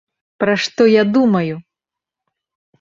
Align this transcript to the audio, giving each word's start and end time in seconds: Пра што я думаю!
Пра 0.43 0.55
што 0.63 0.87
я 0.93 1.03
думаю! 1.19 1.55